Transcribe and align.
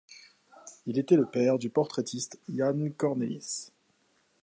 Il 0.87 0.97
était 0.97 1.15
le 1.15 1.27
père 1.27 1.59
du 1.59 1.69
portraitiste 1.69 2.39
Jan 2.49 2.89
Cornelisz. 2.97 3.71